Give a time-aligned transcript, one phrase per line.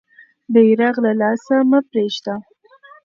[0.53, 2.35] بیرغ له لاسه مه پرېږده.